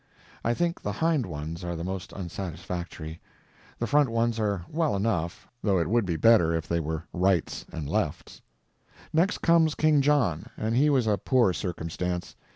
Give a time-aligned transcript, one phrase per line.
[0.43, 3.21] I think the hind ones are the most unsatisfactory;
[3.77, 7.67] the front ones are well enough, though it would be better if they were rights
[7.71, 8.41] and lefts.
[9.13, 12.35] Next comes King John, and he was a poor circumstance.